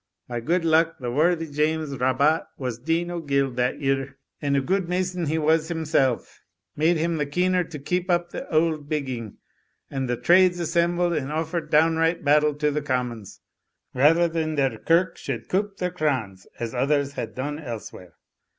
By 0.27 0.39
good 0.39 0.65
luck, 0.65 0.97
the 0.97 1.11
worthy 1.11 1.45
James 1.45 1.95
Rabat 1.95 2.47
was 2.57 2.79
Dean 2.79 3.11
o' 3.11 3.19
Guild 3.19 3.55
that 3.57 3.79
year 3.79 4.17
(and 4.41 4.57
a 4.57 4.59
gude 4.59 4.89
mason 4.89 5.27
he 5.27 5.37
was 5.37 5.67
himself, 5.67 6.41
made 6.75 6.97
him 6.97 7.17
the 7.17 7.27
keener 7.27 7.63
to 7.65 7.77
keep 7.77 8.09
up 8.09 8.31
the 8.31 8.51
auld 8.51 8.89
bigging) 8.89 9.37
and 9.91 10.09
the 10.09 10.17
trades 10.17 10.59
assembled, 10.59 11.13
and 11.13 11.31
offered 11.31 11.69
downright 11.69 12.25
battle 12.25 12.55
to 12.55 12.71
the 12.71 12.81
commons, 12.81 13.41
rather 13.93 14.27
than 14.27 14.55
their 14.55 14.75
kirk 14.79 15.17
should 15.19 15.47
coup 15.47 15.71
the 15.77 15.91
crans 15.91 16.47
as 16.59 16.73
others 16.73 17.11
had 17.13 17.35
done 17.35 17.59
elsewhere. 17.59 18.15